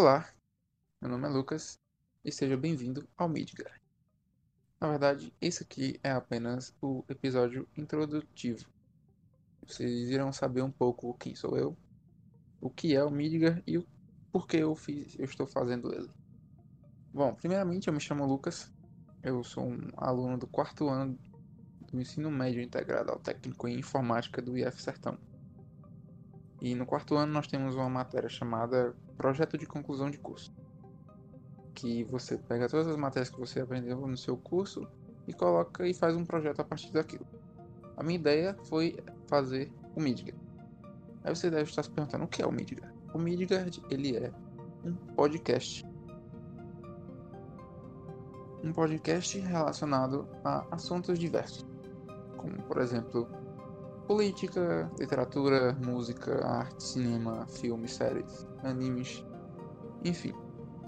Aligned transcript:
Olá, 0.00 0.32
meu 1.00 1.10
nome 1.10 1.26
é 1.26 1.28
Lucas 1.28 1.76
e 2.24 2.30
seja 2.30 2.56
bem-vindo 2.56 3.08
ao 3.16 3.28
Midgar. 3.28 3.80
Na 4.80 4.90
verdade, 4.90 5.34
esse 5.40 5.64
aqui 5.64 5.98
é 6.04 6.12
apenas 6.12 6.72
o 6.80 7.04
episódio 7.08 7.68
introdutivo. 7.76 8.70
Vocês 9.66 10.08
irão 10.08 10.32
saber 10.32 10.62
um 10.62 10.70
pouco 10.70 11.14
quem 11.14 11.34
sou 11.34 11.58
eu, 11.58 11.76
o 12.60 12.70
que 12.70 12.94
é 12.94 13.02
o 13.02 13.10
Midgar 13.10 13.60
e 13.66 13.76
o 13.76 13.84
porquê 14.30 14.58
eu, 14.58 14.72
fiz, 14.76 15.18
eu 15.18 15.24
estou 15.24 15.48
fazendo 15.48 15.92
ele. 15.92 16.08
Bom, 17.12 17.34
primeiramente 17.34 17.88
eu 17.88 17.92
me 17.92 17.98
chamo 17.98 18.24
Lucas, 18.24 18.72
eu 19.20 19.42
sou 19.42 19.64
um 19.64 19.80
aluno 19.96 20.38
do 20.38 20.46
quarto 20.46 20.88
ano 20.88 21.18
do 21.90 22.00
ensino 22.00 22.30
médio 22.30 22.62
integrado 22.62 23.10
ao 23.10 23.18
técnico 23.18 23.66
em 23.66 23.80
informática 23.80 24.40
do 24.40 24.56
IF 24.56 24.80
Sertão. 24.80 25.18
E 26.60 26.74
no 26.74 26.84
quarto 26.84 27.14
ano 27.14 27.32
nós 27.32 27.46
temos 27.46 27.74
uma 27.76 27.88
matéria 27.88 28.28
chamada 28.28 28.94
Projeto 29.16 29.56
de 29.56 29.66
Conclusão 29.66 30.10
de 30.10 30.18
Curso. 30.18 30.52
Que 31.74 32.02
você 32.04 32.36
pega 32.36 32.68
todas 32.68 32.88
as 32.88 32.96
matérias 32.96 33.30
que 33.30 33.38
você 33.38 33.60
aprendeu 33.60 34.06
no 34.06 34.16
seu 34.16 34.36
curso 34.36 34.86
e 35.26 35.32
coloca 35.32 35.86
e 35.86 35.94
faz 35.94 36.16
um 36.16 36.24
projeto 36.24 36.60
a 36.60 36.64
partir 36.64 36.90
daquilo. 36.92 37.26
A 37.96 38.02
minha 38.02 38.18
ideia 38.18 38.56
foi 38.64 38.96
fazer 39.28 39.70
o 39.94 40.00
Midgard. 40.00 40.38
Aí 41.22 41.34
você 41.34 41.50
deve 41.50 41.64
estar 41.64 41.82
se 41.82 41.90
perguntando 41.90 42.24
o 42.24 42.28
que 42.28 42.42
é 42.42 42.46
o 42.46 42.52
Midgard. 42.52 42.92
O 43.12 43.18
Midgard 43.18 43.82
ele 43.90 44.16
é 44.16 44.32
um 44.84 44.94
podcast. 45.14 45.86
Um 48.64 48.72
podcast 48.72 49.38
relacionado 49.38 50.26
a 50.44 50.66
assuntos 50.74 51.18
diversos, 51.18 51.64
como 52.36 52.60
por 52.62 52.78
exemplo 52.78 53.28
política, 54.08 54.90
literatura, 54.98 55.76
música, 55.84 56.42
arte, 56.44 56.82
cinema, 56.82 57.46
filmes, 57.46 57.92
séries, 57.92 58.48
animes, 58.64 59.22
enfim. 60.02 60.32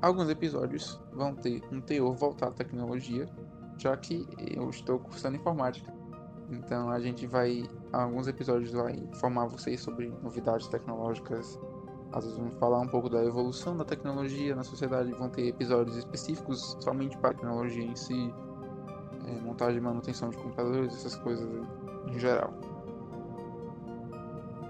Alguns 0.00 0.30
episódios 0.30 0.98
vão 1.12 1.34
ter 1.34 1.62
um 1.70 1.80
teor 1.82 2.14
voltado 2.14 2.52
à 2.52 2.54
tecnologia, 2.54 3.28
já 3.76 3.94
que 3.98 4.26
eu 4.56 4.70
estou 4.70 4.98
cursando 4.98 5.36
informática. 5.36 5.92
Então 6.50 6.88
a 6.88 6.98
gente 7.00 7.26
vai, 7.26 7.68
alguns 7.92 8.26
episódios 8.28 8.72
vai 8.72 8.94
informar 8.94 9.46
vocês 9.46 9.80
sobre 9.80 10.08
novidades 10.22 10.66
tecnológicas. 10.68 11.60
Às 12.12 12.24
vezes 12.24 12.38
vamos 12.38 12.58
falar 12.58 12.80
um 12.80 12.88
pouco 12.88 13.10
da 13.10 13.22
evolução 13.22 13.76
da 13.76 13.84
tecnologia 13.84 14.56
na 14.56 14.64
sociedade, 14.64 15.12
vão 15.12 15.28
ter 15.28 15.48
episódios 15.48 15.96
específicos 15.98 16.78
somente 16.80 17.16
para 17.18 17.30
a 17.30 17.34
tecnologia 17.34 17.84
em 17.84 17.94
si, 17.94 18.34
é, 19.26 19.40
montagem 19.42 19.78
e 19.78 19.80
manutenção 19.82 20.30
de 20.30 20.36
computadores, 20.38 20.94
essas 20.94 21.14
coisas 21.16 21.46
em 22.06 22.18
geral. 22.18 22.71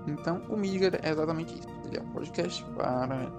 Então, 0.07 0.43
o 0.49 0.57
Midgar 0.57 0.99
é 1.03 1.11
exatamente 1.11 1.59
isso. 1.59 1.69
Ele 1.85 1.99
é 1.99 2.03
um 2.03 2.09
podcast 2.09 2.65
para 2.75 3.31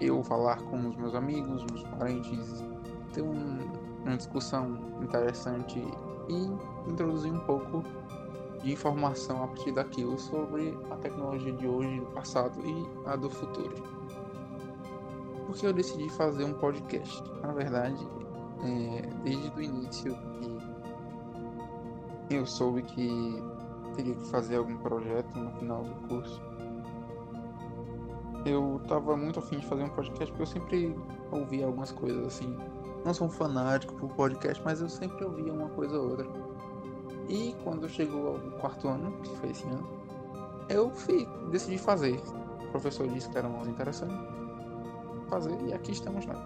eu 0.00 0.22
falar 0.24 0.60
com 0.62 0.88
os 0.88 0.96
meus 0.96 1.14
amigos, 1.14 1.64
meus 1.70 1.84
parentes, 1.84 2.64
ter 3.12 3.22
um, 3.22 3.58
uma 4.04 4.16
discussão 4.16 4.76
interessante 5.00 5.78
e 6.28 6.90
introduzir 6.90 7.32
um 7.32 7.40
pouco 7.40 7.82
de 8.62 8.72
informação 8.72 9.44
a 9.44 9.46
partir 9.48 9.72
daquilo 9.72 10.18
sobre 10.18 10.76
a 10.90 10.96
tecnologia 10.96 11.52
de 11.52 11.66
hoje, 11.66 12.00
do 12.00 12.06
passado 12.06 12.58
e 12.64 13.08
a 13.08 13.14
do 13.14 13.30
futuro. 13.30 13.74
Por 15.46 15.54
que 15.54 15.66
eu 15.66 15.72
decidi 15.72 16.08
fazer 16.10 16.44
um 16.44 16.54
podcast? 16.54 17.22
Na 17.42 17.52
verdade, 17.52 18.08
é, 18.64 19.02
desde 19.22 19.50
o 19.50 19.62
início 19.62 20.16
que 22.28 22.34
eu 22.34 22.46
soube 22.46 22.82
que 22.82 23.42
teria 23.94 24.14
que 24.14 24.26
fazer 24.26 24.56
algum 24.56 24.76
projeto 24.78 25.38
no 25.38 25.50
final 25.52 25.82
do 25.82 26.08
curso. 26.08 26.40
Eu 28.44 28.80
tava 28.86 29.16
muito 29.16 29.38
afim 29.38 29.58
de 29.58 29.66
fazer 29.66 29.84
um 29.84 29.88
podcast 29.88 30.30
porque 30.30 30.42
eu 30.42 30.46
sempre 30.46 30.98
ouvia 31.30 31.66
algumas 31.66 31.92
coisas 31.92 32.26
assim. 32.26 32.56
Não 33.04 33.14
sou 33.14 33.26
um 33.26 33.30
fanático 33.30 33.94
por 33.94 34.10
podcast, 34.10 34.62
mas 34.64 34.80
eu 34.80 34.88
sempre 34.88 35.24
ouvia 35.24 35.52
uma 35.52 35.68
coisa 35.70 35.98
ou 35.98 36.10
outra. 36.10 36.26
E 37.28 37.54
quando 37.64 37.88
chegou 37.88 38.28
ao 38.28 38.38
quarto 38.60 38.88
ano, 38.88 39.12
que 39.22 39.36
foi 39.36 39.50
esse 39.50 39.64
ano, 39.64 39.88
eu 40.68 40.90
fui, 40.90 41.26
decidi 41.50 41.78
fazer. 41.78 42.20
O 42.62 42.70
professor 42.70 43.08
disse 43.08 43.28
que 43.28 43.38
era 43.38 43.48
muito 43.48 43.70
interessante 43.70 44.14
fazer 45.28 45.56
e 45.66 45.72
aqui 45.72 45.92
estamos 45.92 46.26
nós. 46.26 46.38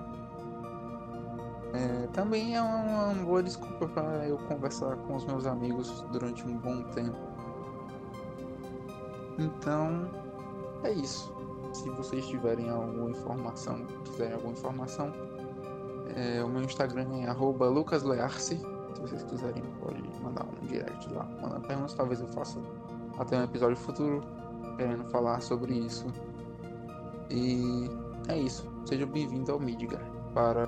É, 1.75 2.06
também 2.08 2.56
é 2.56 2.62
uma, 2.62 3.08
uma 3.08 3.25
boa 3.25 3.42
desculpa 3.42 3.87
para 3.88 4.26
eu 4.26 4.38
conversar 4.38 4.97
com 4.98 5.16
os 5.16 5.25
meus 5.25 5.47
amigos 5.47 6.03
durante 6.12 6.47
um 6.47 6.56
bom 6.56 6.82
tempo 6.92 7.28
então, 9.38 10.10
é 10.82 10.93
isso. 10.93 11.32
Se 11.72 11.88
vocês 11.91 12.26
tiverem 12.26 12.69
alguma 12.71 13.10
informação, 13.10 13.84
quiserem 14.04 14.34
alguma 14.34 14.53
informação, 14.53 15.12
é, 16.16 16.43
o 16.43 16.49
meu 16.49 16.62
Instagram 16.62 17.06
é 17.22 17.31
lucaslearce. 17.69 18.56
Se 18.56 19.00
vocês 19.00 19.22
quiserem, 19.25 19.62
pode 19.81 20.03
mandar 20.22 20.44
um 20.44 20.66
direct 20.66 21.12
lá. 21.12 21.25
Mandar 21.41 21.60
perguntas, 21.60 21.94
talvez 21.94 22.21
eu 22.21 22.28
faça 22.28 22.59
até 23.19 23.38
um 23.38 23.44
episódio 23.44 23.76
futuro 23.76 24.22
querendo 24.76 25.04
falar 25.10 25.41
sobre 25.41 25.75
isso. 25.75 26.06
E 27.31 27.88
é 28.28 28.38
isso. 28.38 28.66
Seja 28.87 29.06
bem-vindo 29.06 29.53
ao 29.53 29.60
Midgar 29.60 30.03
para 30.32 30.66